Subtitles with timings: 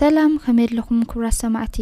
[0.00, 1.76] ሰላም ከመየ ኣለኹም ክብራት ሰማዕቲ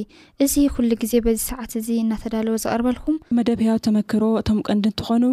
[0.45, 5.25] እዚ ኩሉ ግዜ በዚ ሰዓት እዙ እናተዳለዎ ዝቐርበልኩም መደብያ ተመክሮ እቶም ቀንዲ እንትኾኑ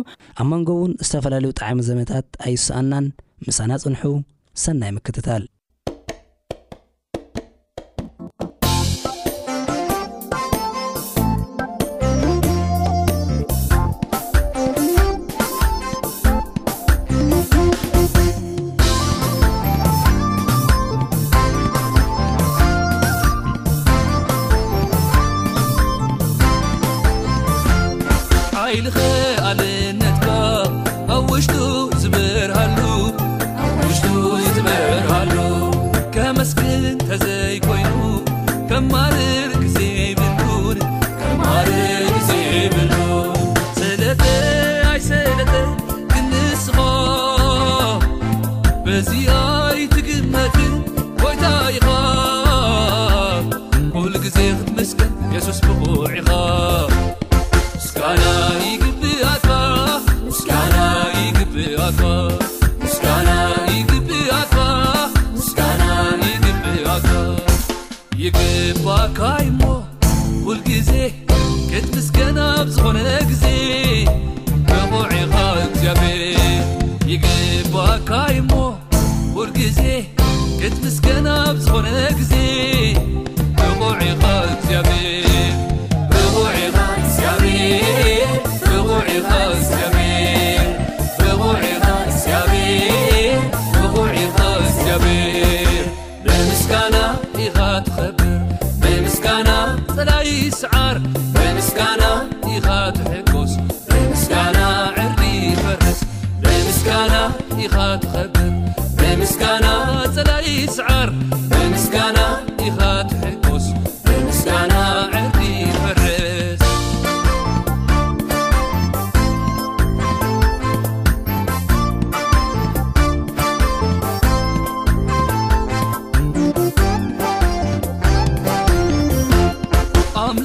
[0.42, 3.08] ኣብ መንጎ እውን ዝተፈላለዩ ጣዕሚ ዘበታት ኣይስኣናን
[3.48, 4.04] ምሳና ፅንሑ
[4.66, 5.44] ሰናይ ምክትታል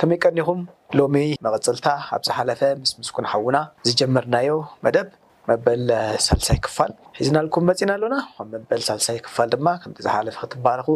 [0.00, 0.60] ከመይ ቀኒኹም
[0.98, 4.50] ሎሚ መቀፅልታ ኣብ ዝሓለፈ ምስ ምስኩን ሓውና ዝጀመርናዮ
[4.84, 5.08] መደብ
[5.50, 5.82] መበል
[6.26, 8.16] ሳልሳይ ክፋል ሒዝናልኩም መፂና ኣሎና
[8.52, 10.88] መበል ሳልሳይ ክፋል ድማ ከምዝሓለፈ ክትበሃርኩ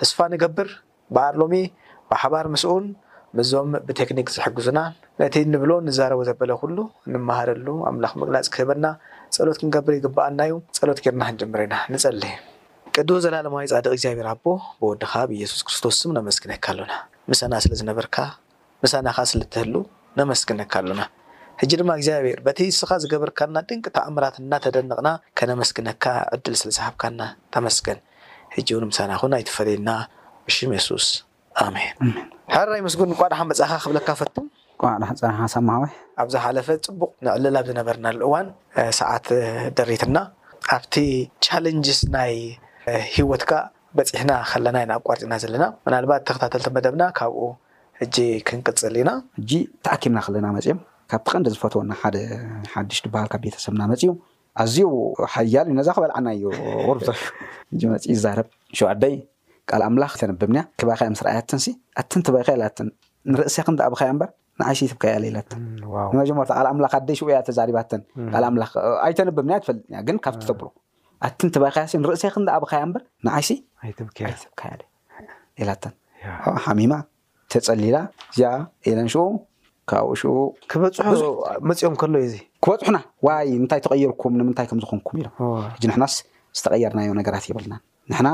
[0.00, 0.68] ተስፋ ንገብር
[1.16, 1.54] በዓር ሎሚ
[2.12, 2.86] ብሓባር ምስኡን
[3.38, 4.78] ምዞም ብቴክኒክ ዝሕግዙና
[5.20, 6.76] ነቲ ንብሎ ንዘረቦ ዘበለ ኩሉ
[7.14, 8.86] ንመሃረሉ ኣምላኽ ምቅላፅ ክህበና
[9.36, 12.22] ፀሎት ክንገብር ይግባኣልናዩ ፀሎት ገርና ክንጀምር ኢና ንፀሊ
[12.98, 14.44] ቅዱ ዘላለማዊ ፃድቅ እግዚኣብር ኣቦ
[14.82, 16.92] ብወዲካ ብኢየሱስ ክርስቶስ ኣመስግነካ ኣሎና
[17.32, 18.16] ምሰና ስለዝነበርካ
[18.84, 19.74] ምሳናካ ስለትህሉ
[20.18, 21.02] ነመስግነካ ኣሉና
[21.60, 26.04] ሕጂ ድማ እግዚኣብሔር በቲ ንስኻ ዝገብርካና ድንቂ ተእምራት እናተደንቕና ከነመስግነካ
[26.36, 27.20] ዕድል ስለዝሃብካና
[27.56, 27.98] ተመስገን
[28.54, 29.90] ሕጂ እውን ምሳና ኩን ኣይተፈለየና
[30.46, 31.06] ብሽም የሱስ
[31.64, 31.96] ኣሜን
[32.54, 34.36] ሕራ ይመስግን ቋድሓ መፅካ ክብለካ ፈቱ
[34.84, 35.82] ቋድሓ ፃካ ሳማወ
[36.24, 38.48] ኣብዝሓለፈ ፅቡቅ ንዕልላብ ዝነበርና ሉ እዋን
[39.00, 39.28] ሰዓት
[39.78, 40.16] ደሪትና
[40.76, 40.94] ኣብቲ
[41.46, 42.34] ቻለንጅስ ናይ
[43.16, 43.52] ሂወትካ
[43.98, 47.42] በፂሕና ከለና ኢ ንኣቋርፂና ዘለና ምናልባት ተከታተልቲ መደብና ካብኡ
[48.04, 48.16] እጂ
[48.48, 49.10] ክንቅፅል ኢና
[49.40, 49.50] እጂ
[49.86, 50.78] ተኣኪምና ከለና መፅዮም
[51.10, 52.16] ካብ ቲ ቀንዲ ዝፈትወና ሓደ
[52.72, 54.02] ሓድሽ በሃል ካብ ቤተሰብና መፅ
[54.62, 54.84] ኣዝዩ
[55.34, 56.44] ሓያል እዩ ነዛ ክበልዓና እዩ
[56.88, 57.22] ቁመፂ
[58.14, 58.48] ዝዛረብ
[58.92, 59.14] ኣደይ
[59.70, 61.60] ካል ኣምላኽ ተንብብንያ ክባይካ ምስርኣያትን
[62.00, 62.88] ኣትን ተበይካየላትን
[63.32, 64.30] ንርእሰይ ክንብከያ ምበር
[64.60, 68.02] ንኣይሲብከያለየላትንንመጀመርታ ካል ኣምላክኣደይ ሽ እያ ተዛሪባትን
[68.52, 68.58] ም
[69.06, 70.66] ኣይተንብብንያ ትፈልጥያ ግን ካብተብሎ
[71.28, 74.72] ኣቲንተባይከያሲ ንርእሰይ ክንዳብካያ በር ንዓይሲብካያ
[75.68, 75.94] ላተን
[76.64, 76.92] ሓሚማ
[77.52, 77.96] ተፀሊላ
[78.30, 78.52] እዚኣ
[78.90, 79.24] ኢለን ሽኡ
[79.90, 80.32] ካብኡ ሽኡ
[80.70, 81.22] ክበፁሑዙ
[81.68, 82.34] መፅኦም ከሎ እዩእዚ
[82.64, 85.34] ክበፁሑና ዋይ እንታይ ተቀይርኩም ንምንታይ ከምዝኮንኩም ኢሎም
[85.76, 86.14] ሕጂ ንሕናስ
[86.58, 87.82] ዝተቀየርናዮ ነገራት የብልናን
[88.12, 88.28] ንሕና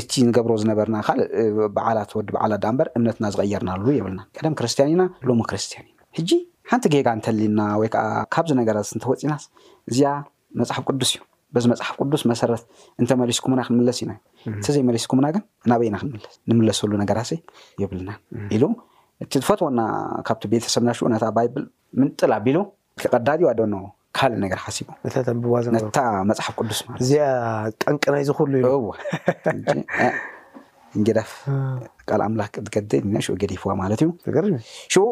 [0.00, 1.28] እቲ ንገብሮ ዝነበርና ካልእ
[1.76, 6.30] በዓላ ወዲ በዓላ ዳ በር እምነትና ዝቀየርናሉ የብልናን ቀደም ክርስትያን ኢና ሎሚ ክርስትያን ኢና ሕጂ
[6.72, 8.04] ሓንቲ ገጋ እንተሊና ወይከዓ
[8.34, 9.44] ካብዚ ነገራት ንተወፂናስ
[9.90, 10.08] እዚያ
[10.60, 11.20] መፅሓፍ ቅዱስ እዩ
[11.54, 12.62] በዚ መፅሓፍ ቅዱስ መሰረት
[13.02, 14.12] እንተመሊስኩምና ክንምለስ ኢዩና
[14.60, 17.30] እተዘይመሊስኩምና ግን እናበኢና ክንምስ ንምለሰሉ ነገራሲ
[17.82, 18.18] ይብልናን
[18.56, 18.64] ኢሉ
[19.24, 19.80] እቲ ዝፈት ወና
[20.28, 21.64] ካብቲ ቤተሰብና ሽኡ ነታ ባይብል
[22.00, 22.58] ምንጥል ኣቢሉ
[23.02, 23.74] ክቀዳድዋ ዶኖ
[24.18, 25.98] ካልእ ነገር ሓሲቦምዋ ነታ
[26.30, 27.26] መፅሓፍ ቅዱስ ማለትእዚኣ
[27.84, 28.66] ቀንቂናይ ዝክሉ ዩ
[30.98, 31.32] እንግዳፍ
[32.10, 34.10] ካል ኣምላክ ትገድል ና ሽ ገዲፍዋ ማለት እዩ
[35.02, 35.04] ኡ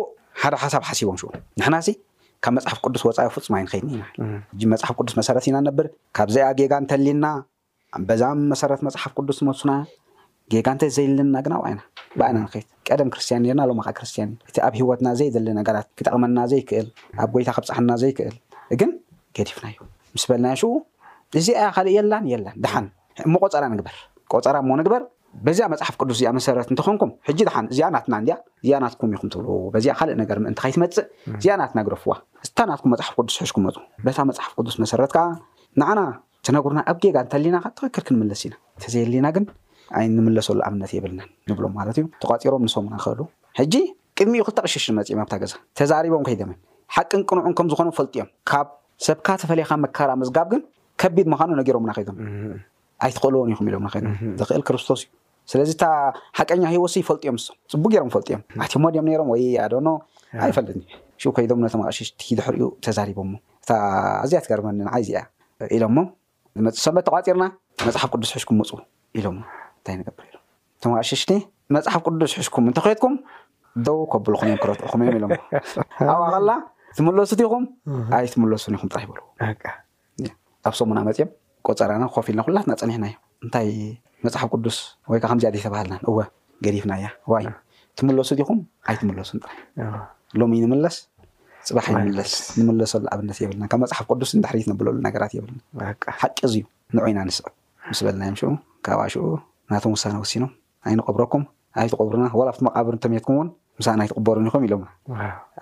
[0.43, 1.71] ሓደ ሓሳብ ሓቦምና
[2.45, 4.03] ካብ መፅሓፍ ቅዱስ ወፃኢ ፍፁማ ይንከይድኒኢና
[4.63, 7.27] እ መፅሓፍ ቅዱስ መሰረት ኢና ነብር ካብዚኣ ጌጋ እንተሊና
[8.09, 9.71] በዛም መሰረት መፅሓፍ ቅዱስ መሱና
[10.53, 11.81] ጌጋ እንተ ዘይልና ግን ኣብኣይና
[12.19, 16.87] ብኣይና ንከይት ቀደም ክርስትያን ነርና ሎም ከ ክርስትያን እቲ ኣብ ሂወትና ዘይዘለ ነገራት ክጠቅመና ዘይክእል
[17.25, 18.37] ኣብ ጎይታ ክብፃሕና ዘይክእል
[18.83, 18.93] ግን
[19.39, 19.77] ገዲፍና እዩ
[20.15, 20.71] ምስ በልናይ ሽኡ
[21.41, 22.87] እዚኣ ካሊእ የላን የላን ድሓን
[23.33, 23.97] ሞ ቆፀራ ንግበር
[24.35, 25.03] ቆፀራ ሞ ንግበር
[25.47, 27.41] በዚኣ መፅሓፍ ቅዱስ እዚኣ መሰረት እንተኾንኩም ሕጂ
[27.73, 28.37] እዚኣ ናትና እ
[28.69, 29.47] ዚኣናትኩም ይኩም ትብል
[29.85, 31.07] ዚኣ ካእ ነር ምእንካይትመፅእ
[31.39, 32.13] እዚኣ ናትናግረፍዋ
[32.59, 33.77] ታ ናትኩም መፅሓፍ ቅዱስ ሽኩም መፁ
[34.07, 35.25] በታ መፅሓፍ ቅዱስ መሰረትከዓ
[35.83, 36.01] ንዓና
[36.47, 39.45] ተነጉርና ኣብ ጌጋ እንተሊናካ እትኽክር ክንምለስ ኢና ተዘየሊና ግን
[39.99, 43.21] ኣይንምለሰሉ ኣብነት የብልናን ንብሎም ማለት እዩ ተቋፂሮም ንሰሙና ክህሉ
[43.61, 43.75] ሕጂ
[44.19, 46.59] ቅድሚ እዩ ክልተቅሽሽ ንመፅዮም ኣብታ ገዛ ተዛሪቦም ከይደምን
[46.97, 48.69] ሓቅን ቅንዑን ከም ዝኾኑ ፈልጡ እዮም ካብ
[49.07, 50.63] ሰብካ ተፈለካ መከበራ ምዝጋብ ግን
[51.03, 52.07] ከቢድ ምካኑ ነጊሮምና ኸም
[53.07, 55.07] ኣይትክእልዎን ይኹም ኢሎምኸክእልክስቶስእዩ
[55.51, 55.85] ስለዚ እታ
[56.39, 58.43] ሓቀኛ ሂወሲ ይፈልጥ እዮም ሶም ፅቡ ሮም ፈልጥ እዮም
[58.89, 59.89] ኣትዮዮም ሮም ወይ ኣዶኖ
[60.47, 60.81] ኣይፈጥኒ
[61.37, 65.21] ከም ተመቀሽሽ ድሕር ተእኣዝያ ትጋርመንዓይ እዚያ
[65.77, 65.97] ኢሎሞ
[66.59, 67.45] ዝመፅ ሰንበት ተቋፂርና
[67.87, 68.71] መፅሓፍ ቅዱስ ሽኩም ምፅ
[69.21, 70.27] ኢሎታ ብር
[70.85, 71.23] ተመቀሽሽ
[71.77, 73.15] መፅሓፍ ቅዱስ ሽኩም እተክትኩም
[73.87, 75.25] ደው ከብልኩእዮም ክረትኹም ኢሎ
[76.15, 76.51] ኣብ ከላ
[76.99, 77.65] ትመለሱትኹም
[78.19, 81.31] ኣይትምለሱን ኹም ጥራ ይበልዎኣብ ሙ መፅዮም
[81.69, 83.73] ቆፀራና ክኮፊ ኢልና ኩላትናፀኒሕናእዮ
[84.27, 84.77] መፅሓፍ ቅዱስ
[85.11, 86.17] ወይ ከ ከምዚደ ተባሃልናን እወ
[86.65, 87.45] ገዲፍና ያ ዋይ
[87.99, 88.59] ትምለሱ ዲኹም
[88.91, 89.59] ኣይትምለሱን ጥራይ
[90.41, 90.97] ሎሚ ንምለስ
[91.69, 91.87] ፅባሕ
[92.33, 95.59] ስንምለሰሉ ኣብነት የብልና ካብ መፅሓፍ ቅዱስ ንዳሕሪትነብለሉ ነገራት የብልና
[96.23, 96.65] ሓቂ ዚዩ
[96.97, 97.47] ንዑይና ንስዕ
[97.91, 98.51] ምስ በልናዮም ሽኡ
[98.87, 99.25] ካብሽኡ
[99.73, 100.53] ናቶም ውሳነ ውሲኖም
[100.89, 101.45] ኣይንቀብረኩም
[101.83, 103.49] ኣይትቀብሩና ወላብቲ መቃብር ተምሄትኩም እውን
[103.81, 104.85] ምሳና ኣይትቅበሩን ይኹም ኢሎም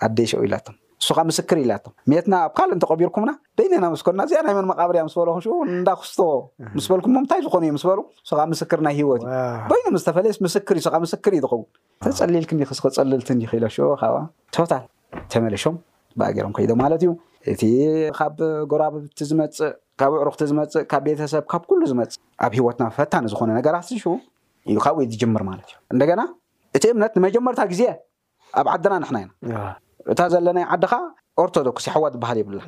[0.06, 5.00] ኣደ ሸው ኢላቶም ሱካ ምስክር ኢላቶ ሜትና ኣብ ካል እንተቀቢርኩምና በይኒና ምስኮና እዚኣ ናይመን መቃብርያ
[5.08, 6.20] ምስበኩምእዳ ክስቶ
[6.76, 11.60] ምስ በልኩም ምንታይ ዝኮኑዩ ምስበሉ ስ ምስክር ናይ ሂወትእዩይኖም ዝተፈለምስርእዩስ ምስክር እዩ ዝኸው
[12.06, 13.62] ተፀሊልክ ክስክፀልልትን ይክእ
[14.02, 14.14] ካብ
[14.56, 14.84] ቶታል
[15.34, 15.76] ተመለሾም
[16.20, 17.10] በጌሮም ከይዶ ማለት እዩ
[17.54, 17.62] እቲ
[18.18, 18.36] ካብ
[18.74, 19.72] ጎራብቲ ዝመፅእ
[20.02, 23.90] ካብ ውዕሩክቲ ዝመፅእ ካብ ቤተሰብ ካብ ሉ ዝመፅእ ኣብ ሂወትና ፈታኒ ዝኮነ ነገራት
[24.72, 26.20] እዩካብ ይ ዝምር ማለት እዩ እንደገና
[26.78, 27.82] እቲ እምነት ንመጀመርታ ግዜ
[28.60, 29.56] ኣብ ዓድና ንሕና ኢና
[30.12, 30.92] እታ ዘለናይ ዓድካ
[31.42, 32.60] ኦርቶዶክስ ይሓዋ ዝበሃል ይብላ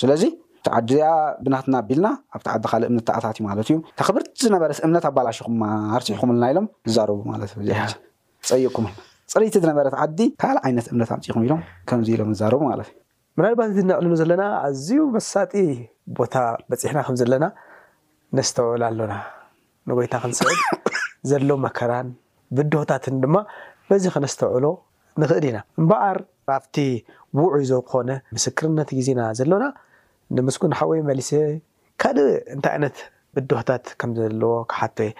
[0.00, 0.22] ስለዚ
[0.58, 1.06] እቲ ዓዲ ያ
[1.44, 5.58] ብናትና ኣቢልና ኣብቲ ዓዲ ካ እምነት ተኣታት እዩ ማለት እዩ ተክብርቲ ዝነበረት እምነት ኣባላሽኹም
[5.96, 8.94] ኣርሲሕኩምልና ኢሎም ዝርቡ ማትእፀይቅኩምልና
[9.32, 12.96] ፅሪቲ ዝነበረት ዓዲ ካል ዓይነት እምነት ኣንፅኹም ኢሎም ከምዚ ኢሎም ዛርቡ ማለት እዩ
[13.38, 15.52] ምናልባት ነዕልሉ ዘለና ኣዝዩ መሳጢ
[16.18, 16.34] ቦታ
[16.70, 17.44] በፂሕና ከም ዘለና
[18.36, 19.14] ነስተውዕሉ ኣሎና
[19.90, 20.58] ንጎይታ ክንስዕል
[21.30, 22.08] ዘሎ መከራን
[22.58, 23.36] ብድሆታትን ድማ
[23.90, 24.64] መዚ ክነስተውዕሎ
[25.20, 25.58] ንክእል ኢና
[26.56, 26.76] ኣብቲ
[27.38, 29.64] ውዑይ ዝኮነ ምስክርነት ግዜና ዘለና
[30.36, 31.30] ንምስኩን ሓወይ መሊሰ
[32.02, 32.96] ካልእ እንታይ ዓይነት
[33.34, 35.10] ብድሆታት ከም ዘለዎ ካሓቶየ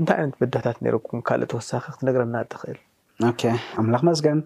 [0.00, 2.78] እንታይ ዓይነት ብድሆታት ነርኩም ካልእ ተወሳኪ ክትነግረና እትኽእል
[3.82, 4.38] ኣምላኽ መስገን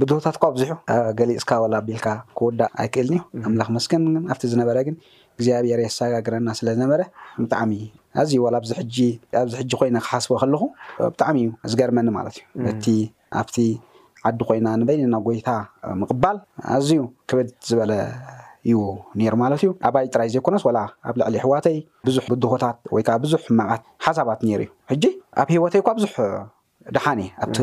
[0.00, 0.70] ብድሆታት ካ ኣብዙሑ
[1.18, 2.06] ገሊፅካ ዋላ ኣቢልካ
[2.38, 4.96] ክውዳእ ኣይክእልኒዩ ኣምላኽ መስገን ኣብቲ ዝነበረ ግን
[5.36, 7.00] እግዚኣብሔር የ ዝሰጋግረና ስለዝነበረ
[7.42, 7.72] ብጣዕሚ
[8.22, 8.70] ኣዝዩ ዋ ኣብዚ
[9.60, 10.62] ሕጂ ኮይነ ክሓስቦ ከለኹ
[11.12, 12.86] ብጣዕሚ እዩ ዝገርመኒ ማለት እዩቲ
[13.40, 13.48] ኣብ
[14.28, 15.48] ዓዲ ኮይና ንበሊና ጎይታ
[16.00, 16.36] ምቅባል
[16.76, 16.90] ኣዝዩ
[17.30, 17.92] ክብድ ዝበለ
[18.66, 18.78] እዩ
[19.20, 21.76] ነሩ ማለት እዩ ኣባይ ጥራይ ዘይኮነስ ላ ኣብ ልዕሊ ህዋተይ
[22.06, 25.04] ብዙሕ ብድሆታት ወይከዓ ብዙሕ ሕማቃት ሓሳባት ነሩ እዩ ሕጂ
[25.42, 26.14] ኣብ ሂወተይ እኳ ብዙሕ
[26.94, 27.56] ድሓኒ እ ኣቲ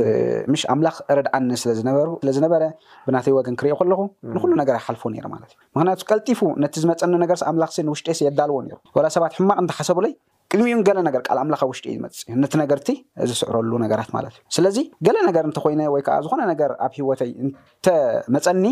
[0.51, 2.61] ምሽ ኣምላኽ ረዳዓኒ ስሩስለዝነበረ
[3.07, 3.99] ብናተይ ወገን ክሪኦ ከለኹ
[4.35, 8.57] ንኩሉ ነገር ሓልፎ ሩ ማለት እዩ ምክንያቱ ቀልጢፉ ነቲ ዝመፀኒ ነገር ኣምላኽሲ ንውሽጢስ የዳልዎ
[8.97, 10.13] ሩ ሰባት ሕማቅ እንተሓሰብሎይ
[10.53, 12.87] ቅድሚኡን ገለ ነገር ቃል ኣምላኸ ውሽጢእ ይመፅ እዩ ነቲ ነገርቲ
[13.29, 18.63] ዝስዕረሉ ነገራት ማለት እዩ ስለዚ ገለ ነገር እንተኮይነ ወይከዓ ዝኮነ ነገር ኣብ ሂወተይ እንተመፀኒ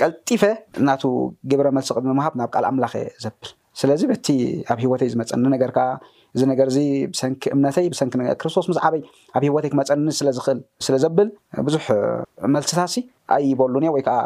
[0.00, 0.42] ቀልጢፈ
[0.80, 1.02] እናቱ
[1.52, 3.50] ግብረ መልስቅምምሃብ ናብ ቃል ኣምላኸ ዘብል
[3.80, 4.28] ስለዚ በቲ
[4.72, 5.86] ኣብ ሂወተይ ዝመፀኒ ነገርከዓ
[6.34, 6.78] እዚ ነገርእዚ
[7.12, 9.02] ብሰንኪ እምነተይ ብሰንኪ ክርስቶስ ምስ ዓበይ
[9.36, 11.28] ኣብ ሂወተይ ክመፀኒ ስለዝኽእል ስለዘብል
[11.68, 11.86] ቡዙሕ
[12.54, 12.94] መልስታሲ
[13.36, 14.18] ኣይበሉን እዮ ወይከዓ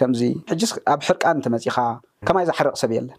[0.00, 1.76] ከምዚ ሕጂስ ኣብ ሕርቃ እተመፂካ
[2.28, 3.18] ከማይ ዝሓረቕ ሰብ የለን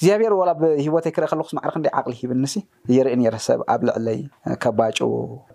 [0.00, 2.54] እዚኣብሔር ኣብ ሂወተይ ክርኢ ከለኩ ማዕርክ ደ ዓቅሊ ሂብኒሲ
[2.96, 4.18] የርኢ ነረ ሰብ ኣብ ልዕለይ
[4.62, 4.98] ከባጭ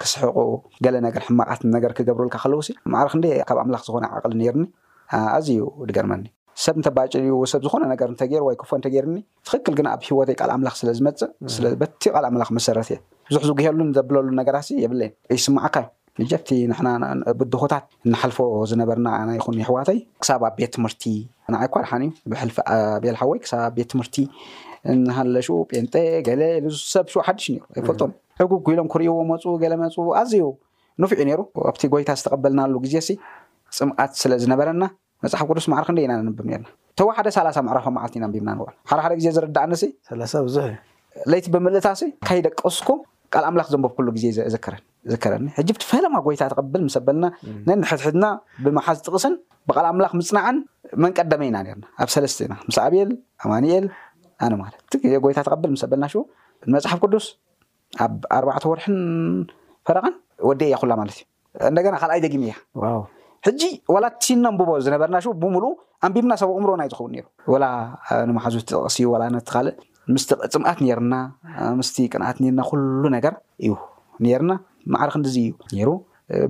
[0.01, 0.38] ክስሕቁ
[0.85, 4.65] ገለ ነገር ሕማቓት ነገር ክገብሩልካ ከልውሲ ማዕርክን ካብ ኣምላኽ ዝኮነ ዓቅሊ ነርኒ
[5.38, 6.23] ኣዝእዩ ድገርመኒ
[6.65, 9.15] ሰብ እንተባጭዩ ሰብ ዝኮነ ነገር እተገይሩ ወይ ክፎ እንተገይርኒ
[9.47, 13.00] ትክክል ግና ኣብ ሂወተይ ካል ኣምላኽ ስለ ዝመፅእ ስለበቲ ቃል ኣምላኽ መሰረት እየ
[13.31, 15.01] ብዙሕ ዝጉየሉ ዘብለሉ ነገራሲ የብለ
[15.38, 15.89] ይስማዓካ ዩ
[16.22, 16.50] ንጀብቲ
[17.03, 18.38] ናብድኾታት እናሓልፎ
[18.72, 21.03] ዝነበርና ና ይኹን ይሕዋተይ ክሳብ ኣብ ቤት ትምህርቲ
[21.53, 22.58] ንዓይ እኳ ድሓን እዩ ብሕልፊ
[23.03, 24.15] ቤልሓወይ ክሳብ ኣብ ቤት ትምህርቲ
[24.91, 25.93] እንሃለሹ ጴንጠ
[26.27, 27.46] ገለ ዝ ሰብ ሽ ሓዱሽ
[27.77, 28.01] ኣይፈልጦ
[28.41, 30.43] ሕጉ ጉኢሎም ክሪእዎ መፁ ገለ መፁ ኣዝዩ
[31.03, 31.39] ንፍዑ ነሩ
[31.72, 33.15] ኣብቲ ጎይታ ዝተቐበልናሉ ግዜ ሲ
[33.77, 34.84] ፅምኣት ስለ ዝነበረና
[35.24, 36.65] መፅሓፍ ቅዱስ ማዕርክደ ኢና ንንብብ ርና
[37.00, 40.24] ተዋሓደ ሳላሳ መዕራፋ ማዓለቲ ኢና ብና ንውዕ ሓደ ሓደ ግዜ ዝርዳዕኒላ
[40.55, 40.65] ዙሕ
[41.32, 43.00] ለይቲ ብምልእታሲ ካይደቀሱኩም
[43.33, 44.25] ካል ኣምላክ ዘንቦብ ኩሉ ግዜ
[45.11, 47.25] ዘከረኒ ሕ ብቲ ፈላማ ጎይታ ተቀብል በልና
[47.67, 48.25] ነን ሕድሕድና
[48.63, 49.33] ብመሓዝ ጥቕስን
[49.69, 50.57] ብቓል ኣምላኽ ምፅናዕን
[51.03, 53.11] መንቀደመ ኢና ና ኣብ ሰለስተ ኢና ምስ ኣብል
[53.43, 53.85] ኣማኒኤል
[54.45, 54.69] ኣነ ማ
[55.25, 56.05] ጎይታ ተቀብል ምሰበልና
[56.69, 57.25] ንመፅሓፍ ቅዱስ
[58.05, 58.95] ኣብ ኣርባዕተ ወርሕን
[59.87, 60.13] ፈረቃን
[60.49, 61.25] ወዲ ያኩላ ማለት እዩ
[61.69, 62.53] እንደገና ካልኣይ ደጊም እያ
[63.47, 63.61] ሕጂ
[63.93, 65.63] ዋላ ቲ ነንብቦ ዝነበርና ብምሉ
[66.05, 67.13] ኣንቢብና ሰብ ኣእምሮናዩ ዝኸውን
[67.49, 67.67] ሩ ላ
[68.29, 69.73] ንማሓዙ ትጠቅስእዩ እ
[70.12, 71.15] ምስቲ ፅምኣት ነርና
[71.79, 73.33] ምስቲ ቅንኣት ኒርና ኩሉ ነገር
[73.65, 73.72] እዩ
[74.25, 74.51] ነርና
[74.93, 75.89] ማዕርክንዲዚ እዩ ይሩ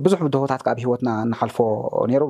[0.04, 1.58] ብዙሕ ብድሆታት ካ ኣብ ሂወትና እናሓልፎ
[2.12, 2.22] ነሩ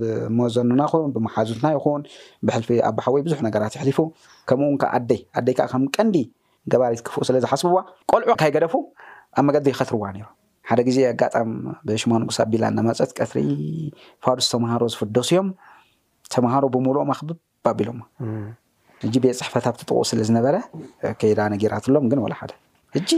[0.00, 2.02] ብመዘኑና ይኹን ብመሓዙትና ይኹን
[2.48, 3.98] ብሕልፊ ኣባሓወይ ብዙሕ ነገራት ይሕሊፉ
[4.50, 6.16] ከምኡውን ከዓ ኣይ ኣደይከዓ ከም ቀንዲ
[6.72, 7.78] ገባሪትክፉ ስለዝሓስብዋ
[8.10, 8.74] ቆልዑ ካይ ገደፉ
[9.38, 10.26] ኣብ መገዲ ይከትርዋ ነይሩ
[10.68, 11.50] ሓደ ግዜ ኣጋጣም
[11.88, 13.38] ብሽማ ንጉስ ኣቢላን ናመፀት ቀትሪ
[14.26, 15.48] ፋዱስ ተምሃሮ ዝፍደስ እዮም
[16.34, 17.30] ተምሃሮ ብምልኦም ኣኽብ
[17.66, 18.00] ባኣቢሎማ
[19.06, 20.54] እ ቤት ፅሕፈት ብ ትጥቁኡ ስለ ዝነበረ
[21.20, 22.50] ከይዳ ነጌራትሎም ግን ሓደ
[22.94, 23.10] መዲ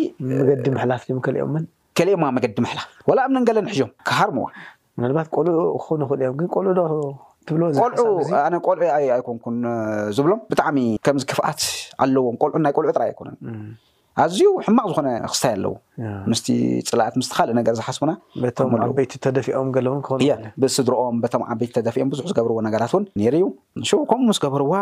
[0.93, 8.07] ላፍከሊኦማ መገዲ መላፍ ወላ ኣምንንገለን ሕም ሃርምዋቆልክእልዑ ዶቆልዑ
[8.45, 9.57] ኣነ ቆልዑ ኣይኮንኩን
[10.17, 11.61] ዝብሎም ብጣዕሚ ከምዚ ክፍኣት
[12.05, 13.37] ኣለዎም ቆልዑ ናይ ቆልዑ ጥራይ ኣይኮነን
[14.23, 15.73] ኣዝዩ ሕማቅ ዝኮነ ክስታይ ኣለዎ
[16.33, 16.41] ምስ
[16.91, 18.73] ፅላኣት ምስ ካልእ ገር ዝሓስቡናብስድሮኦም
[21.25, 23.21] በም ዓበይቲ ተደፊኦም ብዙሕ ዝገብርዎ ነገራት እውን ሩ
[23.81, 24.73] እዩ ንከምኡ ስገበርዋ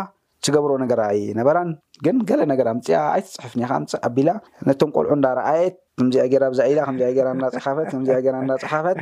[0.47, 1.03] ትገብሮ ነገራ
[1.41, 1.69] ነበራን
[2.05, 4.31] ግን ገለ ነገራ ምፅያ ኣይትፅሕፍ ኒካ ምፅ ኣቢላ
[4.69, 8.97] ነቶም ቆልዑ እንናረኣየት ከምዚኣ ገይራ ብዛ ኢዳ ከምዚኣ ገራ እናፀሓፈት ከምዚኣ ገራ እናፀሓፈት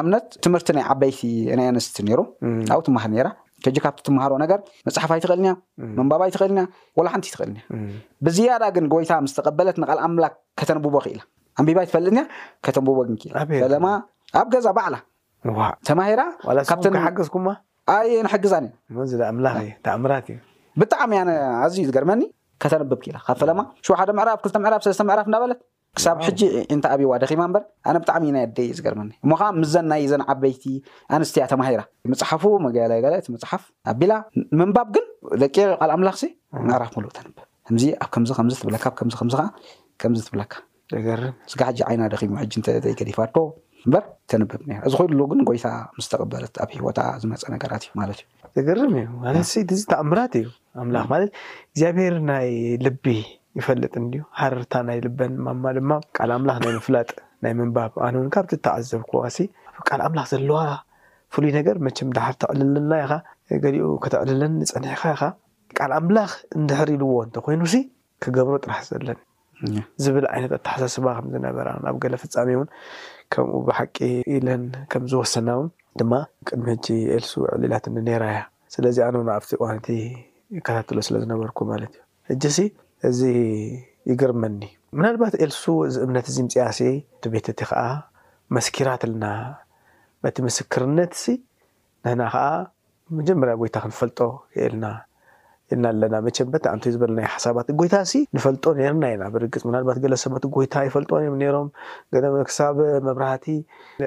[0.07, 1.21] ብነት ትምህርቲ ናይ ዓበይቲ
[1.61, 2.13] ናይ ኣነስቲ ብ
[2.87, 3.17] ትማሃል
[3.65, 5.51] ከጂ ካብቲ ትምሃሮ ነገር መፅሓፋ ይትኽእልያ
[5.99, 6.53] መንባባ ትኽእል
[6.99, 7.63] ወላ ሓንቲ ይትኽእል ኒያ
[8.27, 11.21] ብዝያዳ ግን ጎይታ ምስተቀበለት ንቃል ኣምላክ ከተንብቦ ክኢላ
[11.61, 12.15] ኣንቢባ ትፈልጥ
[12.67, 13.87] ከተንብቦ ግን ክኢፈማ
[14.41, 14.97] ኣብ ገዛ ባዕላ
[15.89, 17.29] ተማራካዝ
[18.25, 21.21] ንሓግዛብጣዕሚ ያ
[21.65, 22.21] ኣዝዩ ትገርመኒ
[22.63, 23.59] ከተንብብ ክኢላ ካብ ፈለማ
[24.01, 24.41] ሓደ ምራፍ
[25.11, 25.27] ራራፍ
[25.97, 26.41] ክሳብ ሕጂ
[26.75, 30.65] እንታ ኣብይዋ ደኺማ እበር ኣነ ብጣዕሚ እዩና ኣደ ዝገርመኒ እሞከዓ ምዘናይ ዘን ዓበይቲ
[31.17, 31.81] ኣንስትያ ተማሂራ
[32.13, 34.13] መፅሓፉ መጋየላዩ ጋ እቲ መፅሓፍ ኣቢላ
[34.61, 35.07] ምንባብ ግን
[35.43, 36.19] ደቂርዩ ቃል ኣምላኽ
[36.71, 37.39] ንዕራፍ ምሉእ ተንብብ
[37.71, 39.47] ከዚ ኣብ ከምዚከምዚ ትብካ ብከምከም ዓ
[40.03, 40.55] ከምዚ ትብለካ
[40.95, 43.39] ዘገር ስጋ ሕጂ ዓይና ደኪሙ ሕጂ እተዘይገዲፋ ቶ
[43.87, 44.53] እበር ተንብብ
[44.87, 45.67] እዚ ኮይኑሉ ግን ጎይታ
[45.99, 48.95] ምስተቕበለት ኣብ ሂወታ ዝመፀ ነገራት እዩ ማለት እዩ ዘገርም
[49.33, 50.47] እዩ ስ ዝተኣምራት እዩ
[50.89, 52.49] ምላ ማለት እዩ እግዚኣብሔር ናይ
[52.87, 53.05] ልቢ
[53.61, 57.09] ይፈለጥ እንዩ ሓረርታ ናይ ልበን ማማ ድማ ካል ኣምላኽ ናይ ምፍላጥ
[57.45, 59.37] ናይ ምንባብ ኣነ ውን ካብቲ ተዓዘብክዋሲ
[59.99, 60.59] ል ኣምላኽ ዘለዋ
[61.35, 63.13] ፍሉይ ነገር መም ዳሓር ተዕልለና ኢካ
[63.65, 65.23] ገሊኡ ከተዕልለኒ ፀኒሒካ ኢካ
[65.79, 67.79] ካል ኣምላኽ እንድሕር ኢልዎ እንተኮይኑ ሲ
[68.25, 69.19] ክገብሮ ጥራሕ ዘለን
[70.03, 72.69] ዝብል ዓይነት ኣተሓሳስባ ከምዝነበራ ኣብ ገለ ፍፃሚ እውን
[73.35, 73.97] ከምኡ ብሓቂ
[74.35, 75.61] ኢለን ከምዝወሰናው
[76.01, 76.13] ድማ
[76.49, 78.41] ቅድሚ ሕጂ ኤልሱ ዕሊላት ኒራ ያ
[78.75, 79.79] ስለዚ ኣነው ኣብቲ ዋነ
[80.59, 81.95] ይከታተሎ ስለዝነበርኩ ማለት
[82.35, 82.65] እዩ እ
[83.07, 83.21] እዚ
[84.11, 84.59] ይግርመኒ
[84.99, 86.79] ምናልባት ኤልሱ እዚ እምነት እዚ ምፅያሴ
[87.17, 87.81] እቲ ቤት እቲ ከዓ
[88.57, 89.25] መስኪራት ልና
[90.25, 91.35] በቲ ምስክርነት ሲ
[92.05, 92.43] ንሕና ከዓ
[93.19, 94.19] መጀመርያ ጎይታ ክንፈልጦ
[94.55, 94.87] ክእልና
[95.73, 100.45] ኢልና ኣለና መቸንበት እንቲ ዝበለናይ ሓሳባት ጎይታ ሲ ንፈልጦ ነርና ኢና ብርግፅ ምናልባት ገለ ሰባት
[100.57, 101.69] ጎይታ ይፈልጥዎን እዮም ነሮም
[102.51, 102.77] ክሳብ
[103.09, 103.47] መብራህቲ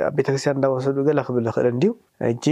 [0.07, 1.91] ኣብ ቤተ ክርስትያን እናወሰዱ ገለ ክብል ንክእል እድዩ
[2.31, 2.45] እጂ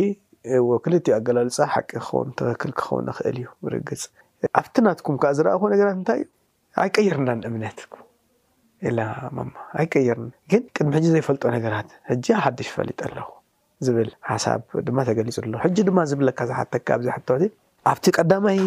[0.71, 4.03] ወክልትዮ ኣገላልፃ ሓቂ ክኸውን ተክክል ክኸውን ንክእል እዩ ብርግፅ
[4.59, 6.29] ኣብቲ ናትኩም ከዓ ዝረኣኹ ነገራት እንታይ እዩ
[6.83, 7.79] ኣይቀይርናን እምነት
[8.87, 8.91] ኢ
[9.37, 9.45] ማ
[9.81, 13.17] ኣይቀይርና ግን ቅድሚ ሕዚ ዘይፈልጦ ነገራት ሕ ሓዱሽ ፈሊጦ ኣለ
[13.85, 17.51] ዝብል ሓሳብ ድማ ተገሊፁ ኣለ ሕጂ ድማ ዝብለካ ዝሓተካ ኣዚ ሓወት
[17.91, 18.59] ኣብቲ ቀዳማይ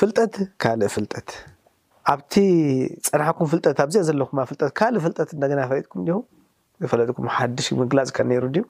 [0.00, 1.30] ፍልጠት ካልእ ፍልጠት
[2.12, 2.34] ኣብቲ
[3.08, 6.16] ፀናሕኩም ፍልጠት ኣብዚአ ዘለኹ ፍጠት ካልእ ፍልጠት እንደገና ፈሊጥኩም ዲኹ
[6.84, 8.62] ዘፈለጥኩም ሓዱሽ ምግላፅ ከ ነሩ ድዩ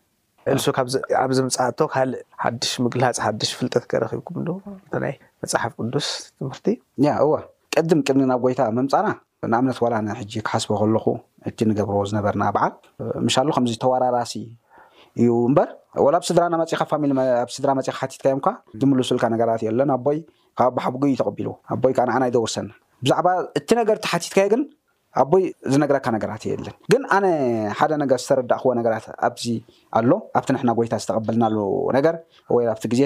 [0.57, 0.67] ልሱ
[1.25, 4.37] ኣብዚምፃቶ ካልእ ሓሽ ምግላፅ ሓሽ ፍልጠት ከረብኩም
[5.43, 6.67] መፅሓፍ ቅዱስ ትምህርቲ
[7.07, 7.31] ያእዋ
[7.75, 9.09] ቅድም ቅድን ናብ ጎይታ ምምፃና
[9.53, 11.07] ንኣምነት ዋላነ ሕጂ ክሓስቦ ከለኩ
[11.49, 12.75] እቲ ንገብር ዝነበርና በዓል
[13.27, 14.35] ምሻሉ ከምዚ ተዋራራሲ
[15.21, 15.69] እዩ ምበር
[16.19, 16.45] ኣብ ስድራ
[17.79, 18.49] መፅካ ሓቲትካ ዮምካ
[18.91, 20.19] ምሉስልካ ነገራት እየ ለን ኣቦይ
[20.59, 22.71] ካብ ኣባሓቡግ እዩ ተቐቢሉ ኣቦይ ከዓ ንዓና ይደውርሰና
[23.05, 23.29] ብዛዕባ
[23.59, 24.63] እቲ ነገርቲ ሓቲትካዮ ግን
[25.23, 27.27] ኣቦይ ዝነግረካ ነገራት እዩኣለን ግን ኣነ
[27.79, 29.45] ሓደ ነገር ዝተረዳእ ክዎ ነገራት ኣብዚ
[29.99, 31.57] ኣሎ ኣብቲ ሕና ጎይታ ዝተቀበልናሉ
[31.99, 32.17] ነገር
[32.57, 33.03] ወይኣብቲ ግዜ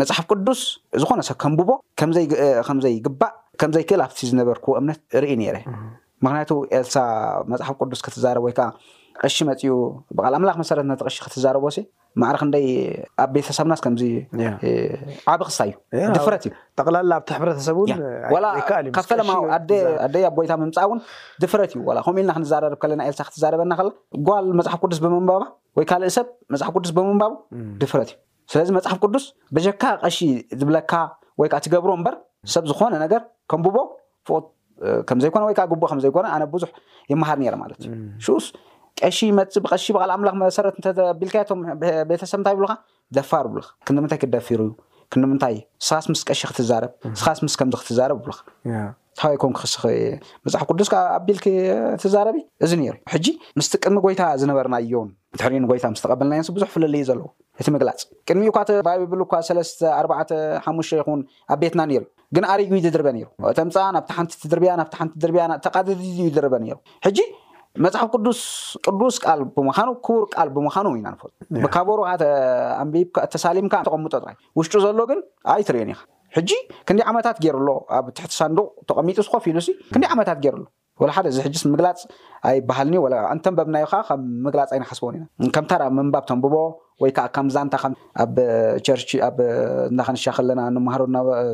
[0.00, 0.60] መፅሓፍ ቅዱስ
[1.02, 5.56] ዝኮነ ሰብ ከምብቦ ከምዘይ ግባእ ከምዘይክእል ኣብቲ ዝነበርክዎ እምነት ርኢ ነረ
[6.24, 6.94] ምክንያቱ ኤልሳ
[7.52, 8.68] መፅሓፍ ቅዱስ ክትዛረብ ወይከዓ
[9.24, 9.64] ቅሺ መፅኡ
[10.18, 11.80] ብል ኣምላክ መሰረ ነቲ ቀሺ ክትዛረብ ሲ
[12.20, 12.66] ማዕርክ ንደይ
[13.22, 14.02] ኣብ ቤተሰብናስ ከምዚ
[15.32, 15.74] ዓብክሳ እዩ
[16.16, 16.44] ድፍረት
[17.62, 19.82] እዩሕሰብካብ ፈለማኣደይ
[20.30, 21.00] ኣብ ጎይታ ምምፃ እውን
[21.44, 23.88] ድፍረት እዩ ከምኡ ኢልና ክንዘረርብ ከለና ኤልሳ ክትዛረበና ከላ
[24.28, 25.44] ጓል መፅሓፍ ቅዱስ ብምንባባ
[25.80, 27.32] ወይካ እ ሰብ መፅሓፍ ቅዱስ ብምንባቡ
[27.84, 28.18] ድፍረት እዩ
[28.52, 30.18] ስለዚ መፅሓፍ ቅዱስ በጀካ ቀሺ
[30.60, 30.92] ዝብለካ
[31.40, 32.14] ወይ ከ ትገብሮ እምበር
[32.54, 33.76] ሰብ ዝኮነ ነገር ከም ብቦ
[34.28, 34.46] ፉቅት
[35.08, 36.68] ከምዘይኮነ ወይከዓ ጉቦ ከምዘይኮነ ኣነ ብዙሕ
[37.12, 37.94] ይመሃር ነ ማለት እ
[38.26, 38.46] ሽኡስ
[39.00, 40.74] ቀሺ መፅ ብቀሺ ብል ኣምላኽ መሰረት
[41.12, 42.72] እቢልካ ቶምቤተሰብንታይ ብሉካ
[43.18, 44.72] ደፋር ብሉካ ክንዲምንታይ ክደፊሩ ዩ
[45.12, 45.54] ክንዲምንታይ
[45.88, 48.40] ስኻስ ምስ ቀሺ ክትረብስኻስ ምስ ከምዚ ክትዛረብ ብሉካ
[49.18, 49.62] ታ ኮን ክ
[50.46, 51.46] መሓፍ ቅዱስ ኣ ቢልክ
[52.02, 53.26] ትዛረቢ እዚ ነሩ ሕጂ
[53.58, 55.08] ምስቲ ቅሚ ጎይታ ዝነበርናዮን
[55.38, 57.26] ትሕሪዩን ጎይታ ምስተቐብልናዮን ብዙሕ ፍለለዩ ዘለዎ
[57.60, 58.58] እቲ ምግላፅ ቅድሚኡካ
[59.12, 60.22] ብሉ ሰለስተኣ
[60.66, 61.20] ሓሙሽተ ይኹን
[61.54, 66.02] ኣብ ቤትና ነሩእዩ ግን ኣሪጉዩ ድድርበ ሩ እተምፃ ናብቲ ሓንቲ ትድርብያ ናብ ሓንቲ ትድርያ ተቃድድድ
[66.36, 67.18] ድርበ ይሩ ሕጂ
[67.84, 68.38] መፅሓፍ ቅዱስ
[68.86, 71.32] ቅዱስ ቃል ብምኻኑ ክቡር ቃል ብምኻኑ ኢና ንፈት
[71.64, 71.98] ብካበሩ
[72.82, 72.96] ኣምቢ
[73.34, 75.20] ተሳሊምካ ተቐምጦ ጥራይ ውሽጡ ዘሎ ግን
[75.54, 76.00] ኣይትርእን ኢኻ
[76.36, 76.50] ሕጂ
[76.88, 77.68] ክንደይ ዓመታት ገይሩሎ
[77.98, 79.58] ኣብ ትሕቲ ሳንዱቅ ተቐሚጡ ስኮፍ ኢሉ
[79.94, 80.64] ክንደይ ዓመታት ገይሩሎ
[81.02, 81.98] ወ ሓደ እዚ ሕጂ ምግላፅ
[82.48, 82.94] ኣይባህልን
[83.34, 86.54] እንተንበብናዩ ከዓ ከም ምግላፅ ኣይንሓስበን ኢና ከምታ መንባብ ተንብቦ
[87.02, 88.34] ወይከዓ ከም ዛንታኣብ
[88.86, 89.30] ቸር ኣ
[89.90, 90.62] እዳከንሻ ከለና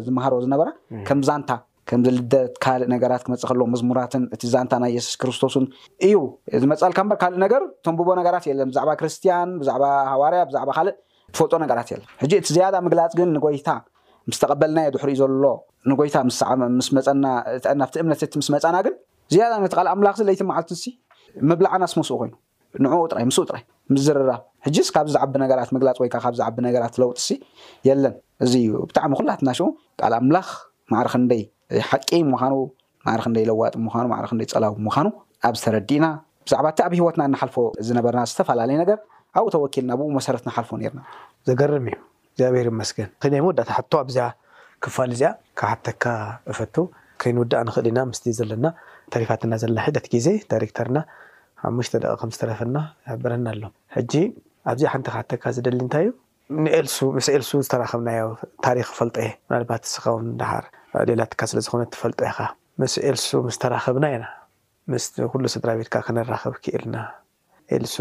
[0.06, 0.68] ዝማሃሮ ዝነበራ
[1.08, 1.50] ከም ዛንታ
[1.90, 5.64] ከምዝልደት ካልእ ነገራት ክመፅእ ከለዎ መዝሙራትን እቲ ዛንታ ናይ የሱስ ክርስቶስን
[6.06, 6.14] እዩ
[6.62, 10.88] ዝመፀልካ በር ካልእ ነገር ተንብቦ ነገራት የለን ብዛዕባ ክርስትያን ብዛዕባ ሃዋርያ ብዛዕባ ካእ
[11.34, 13.68] ትፈልጦ ነገራት የለን ሕጂ እቲ ዝያዳ ምግላፅ ግን ንጎይታ
[14.30, 15.44] ምስተቐበልናየ ድሕሪ ዘሎ
[15.92, 16.16] ንጎይታ
[17.82, 18.96] ናብ እምነት ምስ መፀና ግን
[19.32, 20.92] ዝያዳ ነት ካል ኣምላኽ ዚ ዘይት መዓልት ሲ
[21.50, 22.34] ምብላዓና ስ ምስኡ ኮይኑ
[22.84, 23.62] ንዑኡ ጥራይ ምስኡ ጥራይ
[23.92, 27.34] ምስ ዝርራብ ሕጂስ ካብ ዝዓቢ ነገራት ምግላፅ ወይከ ካብዝዓቢ ነገራት ለውጢ ሲ
[27.88, 29.68] የለን እዚ እዩ ብጣዕሚ ኩላትናሽኡ
[30.00, 30.48] ካል ኣምላኽ
[30.94, 31.42] ማዕርክንደይ
[31.90, 32.54] ሓቂ ምኻኑ
[33.06, 35.06] ማዕርክ ንደይ ለዋጢ ምኑማዕርክይ ፀላዊ ምካኑ
[35.46, 36.06] ኣብ ዝተረዲእና
[36.46, 38.98] ብዛዕባ እቲ ኣብ ሂወትና እናሓልፎ ዝነበርና ዝተፈላለዩ ነገር
[39.38, 41.00] ኣብኡ ተወኪልና ብኡ መሰረትና ሓልፎ ርና
[41.48, 41.94] ዘገርም እዩ
[42.32, 44.24] እግዚኣብሄር ይመስገን ናይ መወዳእታ ሓቶ ኣብዝያ
[44.84, 46.04] ክፋል እዚኣ ካብ ሓተካ
[46.52, 46.74] እፈቱ
[47.22, 48.66] ከይንውዳኣ ንክእል ኢና ምስትእ ዘለና
[49.14, 50.98] ታሪፋትና ዘላ ሒደት ግዜ ዳይረክተርና
[51.66, 52.76] ኣብ ሙሽተ ደቂ ከም ዝተረፈና
[53.10, 53.62] ሕብረና ኣሎ
[53.96, 54.12] ሕጂ
[54.70, 56.10] ኣብዚ ሓንቲ ካተካ ዝደሊ እንታይ እዩ
[56.64, 58.24] ንኤልሱ ምስ ኤልሱ ዝተራከብናዮ
[58.66, 60.64] ታሪክ ክፈልጦ የ ናልባት ስካውን ዳሃር
[61.10, 62.40] ሌላትካ ስለዝኾነ ትፈልጦ ይካ
[62.82, 64.26] ምስ ኤልሱ ስተራኸብና ኢና
[64.92, 66.96] ምስ ኩሉ ስድራ ቤትካ ክንራኸብ ክእልና
[67.76, 67.96] ኤልሱ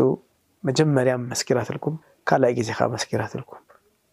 [0.70, 1.96] መጀመርያ መስኪራትልኩም
[2.30, 3.62] ካልኣይ ግዜ ከዓ መስኪራትልኩም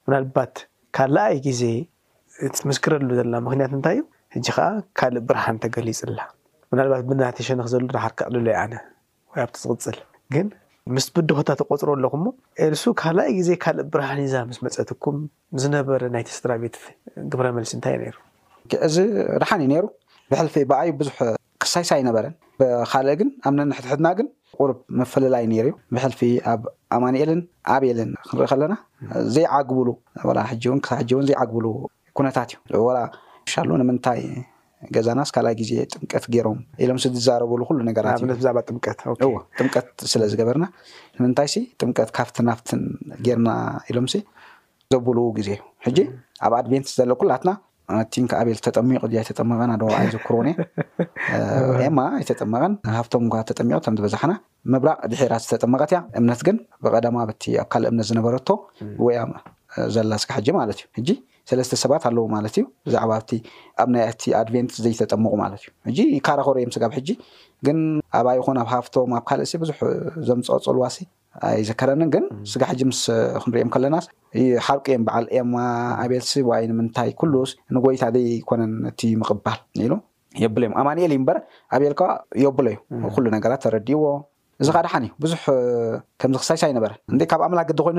[0.07, 0.55] ምናልባት
[0.98, 1.62] ካልኣይ ግዜ
[2.61, 4.05] ትምስክረሉ ዘለና ምክንያት እንታይ እዩ
[4.37, 6.20] ሕጂ ከዓ ካልእ ብርሃን ተገሊፅላ
[6.72, 8.74] ምናልባት ብናተሸነክ ዘሉ ራሓርክዕልሎዩ ኣነ
[9.32, 9.96] ወ ኣብቲ ዝቅፅል
[10.35, 10.46] ግን
[10.96, 12.28] ምስ ብድኾታ ተቆፅሮ ኣለኹ ሞ
[12.72, 15.16] ርሱ ካብ ላኣይ ግዜ ካልእ ብርሃኒዛ ምስ መፀትኩም
[15.62, 16.76] ዝነበረ ናይቲ ስድራ ቤት
[17.32, 18.16] ግብረ መልሲ እንታይእ ሩ
[18.87, 18.96] እዚ
[19.37, 19.85] ብርሓን እዩ ነይሩ
[20.35, 21.16] ብሕልፊ ብኣይ ብዙሕ
[21.64, 26.20] ክሳይሳ ኣይነበረን ብካልእ ግን ኣብነንሕትሕድና ግን ቁርብ መፈላላይ ነይሩ እዩ ብሕልፊ
[26.52, 26.62] ኣብ
[26.98, 27.42] ኣማኒኤልን
[27.74, 28.74] ኣቤልን ክንርኢ ከለና
[29.35, 29.88] ዘይዓግብሉ
[30.52, 30.64] ሕጂ
[31.14, 31.66] እውን ዘይዓግብሉ
[32.20, 32.88] ኩነታት እዩ ወ
[33.52, 34.22] ሻሉ ንምንታይ
[34.95, 39.12] ገዛናስ ካኣይ ግዜ ጥምቀት ገሮም ኢሎምሲ ዝዛረብሉ ኩሉ ነገራትእዩብዛ ጥምቀትዎ
[39.59, 40.64] ጥምቀት ስለዝገበርና
[41.18, 42.83] ንምንታይ ሲ ጥምቀት ካብቲ ናፍትን
[43.27, 43.51] ገርና
[43.90, 44.21] ኢሎም ሲ
[44.95, 45.51] ዘብልው ግዜ
[45.87, 45.99] ሕጂ
[46.47, 47.53] ኣብ ኣድቨንት ዘሎ ኩላኣትና
[48.14, 51.38] ቲንከኣብል ተጠሚቁ እ ይተጠመቐን ደባኣይ ዘክርን እ
[51.88, 54.33] ኤማ ኣይተጠመቐን ሃብቶም እኳ ተጠሚቁ ከም ዝበዛሓና
[54.73, 58.49] መብራቅ ድሒራት ዝተጠመቀት እያ እምነት ግን ብቀዳማ ቲ ኣብ ካልእ እምነት ዝነበረቶ
[58.99, 59.33] ብወያም
[59.94, 61.08] ዘላ ስጋ ሕጂ ማለት እዩ ሕጂ
[61.50, 63.30] ሰለስተ ሰባት ኣለዎ ማለት እዩ ብዛዕባ ብቲ
[63.82, 67.08] ኣብ ናይ ኣ ኣድቨንት ዘይተጠምቁ ማለት እዩ ጂ ካረ ክርዮም ስጋ ብ ሕጂ
[67.66, 67.78] ግን
[68.18, 69.78] ኣባይ ይኩን ኣብ ሃፍቶም ኣብ ካልእሲ ብዙሕ
[70.28, 70.96] ዘምፀፀልዋሲ
[71.48, 73.00] ኣይዘከረኒን ግን ስጋ ሕጂ ምስ
[73.42, 73.96] ክንሪኦም ከለና
[74.66, 75.52] ሓርቂእዮም በዓል እም
[76.04, 78.74] ኣቤልሲ ዋ ንምንታይ ሉስ ንጎይታ ዘይኮነን
[79.14, 79.92] እምቅባል ኒሉ
[80.42, 81.32] የብሎ እዮም ኣማኤል እዩ በ
[81.76, 82.02] ኣቤል ከ
[82.44, 84.04] የብሎ እዩ ኩሉ ነገራት ተረዲይዎ
[84.62, 85.42] እዚ ካ ድሓን እዩ ብዙሕ
[86.20, 86.92] ከምዚ ክሳይሳ ይነበረ
[87.32, 87.98] ካብ ኣምላ ግዲ ኮይኑ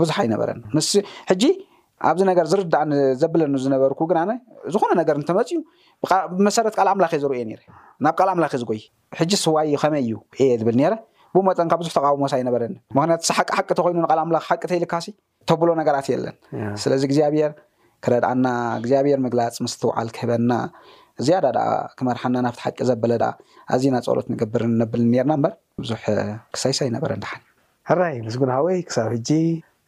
[0.00, 1.44] ብዙሕ ኣይነበረኒ ስ ሕጂ
[2.08, 4.36] ኣብዚ ነገር ዝርዳእ ዘብለኒ ዝነበርኩ ግን ኣ
[4.74, 5.58] ዝኮነ ነገር ተመፅዩ
[6.36, 7.42] ብመሰረት ካል ኣምላኪእ ዝርየ
[8.04, 8.80] ናብ ቃል ኣምላኪ ዝጎይ
[9.20, 10.76] ሕጂ ስዋይ ከመይ እዩ እየ ዝብል
[11.34, 14.94] ብመጠንካ ብዙሕ ተቃዊሞሳ ይነበረኒ ምክንያቱ ሓቂ ሓቂ ተኮይኑል ኣምላ ሓቂ ተይልካ
[15.48, 16.36] ተብሎ ነገራት የለን
[16.82, 17.52] ስለዚ እግዚኣብሄር
[18.04, 18.46] ክረድኣና
[18.80, 20.52] እግዚኣብሔር ምግላፅ ምስትውዓል ክህበና
[21.26, 21.66] ዝያዳ ደኣ
[21.98, 23.30] ክመርሓና ናብቲ ሓቂ ዘበለ ኣ
[23.74, 26.02] ኣዝና ፀሎት ንግብር ነብል ርና በር ብዙሕ
[26.54, 29.40] ክሳይሳ ይነበረ ድሓዩራይ ምስጉና ወይ ክሳብ ጂ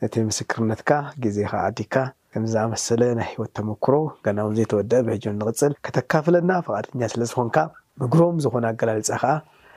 [0.02, 0.90] ነቲ ምስክርነትካ
[1.24, 1.94] ግዜ ከዓ ኣዲካ
[2.32, 3.94] ከምዝኣመሰለ ናይ ሂወት ተመክሮ
[4.26, 7.56] ገናውን ዘይተወድአ ብሕጅን ንቅፅል ከተካፈለና ፈቃድኛ ስለዝኮንካ
[8.02, 9.32] ምግሮም ዝኮነ ኣገላልፃ ከዓ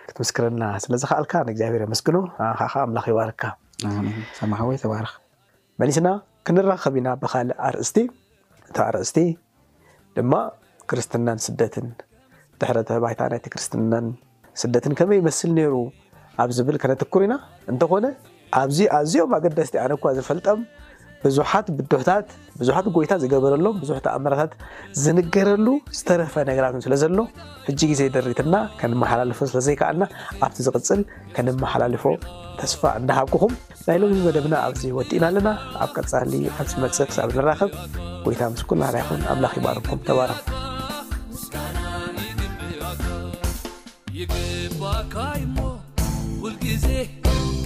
[0.08, 2.18] ክትመስክረና ስለዝካልካ እግዚኣብሄር መስግኖ
[2.60, 3.44] ከከ ኣምላኽ ይባርክካ
[4.70, 5.14] ወ ተባርክ
[5.82, 6.08] መሊስና
[6.48, 7.98] ክንራኸብ ኢና ብካል ኣርእስቲ
[8.72, 9.18] እ ኣርእስቲ
[10.18, 10.34] ድማ
[10.92, 11.88] ክርስትናን ስደትን
[12.62, 14.08] ድሕረተ ባይታ ናይተ ክርስትናን
[14.62, 15.74] ስደትን ከመይ ይመስል ነሩ
[16.44, 18.06] ኣብዝብል ከነኩር ኢናእንተኾነ
[18.58, 20.60] ኣኣብዝኦም ኣገዳስቲ ኣነ ኳ ዝፈልጠም
[21.24, 22.28] ብዙሓት ብድህታት
[22.60, 24.52] ብዙሓት ጎይታት ዝገበረሎም ብዙሕቲ ኣምራታት
[25.04, 27.20] ዝንገረሉ ዝተረፈ ነገራት ስለዘሎ
[27.68, 30.06] ሕጂ ግዜ ደሪትና ከንመሓላልፎ ስለዘይከኣልና
[30.46, 31.02] ኣብቲ ዝቅፅል
[31.38, 32.04] ከንመሓላልፎ
[32.60, 33.54] ተስፋ እንዳሃብኩኹም
[33.88, 35.50] ናይ ሎም መደብና ኣብዚ ወዲእና ኣለና
[35.86, 37.72] ኣብ ቀፃሊ ኣብመፅ ክሳብ ንራኸብ
[38.28, 40.34] ጎይታ ምስኩልና ይኹን ኣምላኽ ይባርኩም ተባር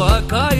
[0.00, 0.57] وكاي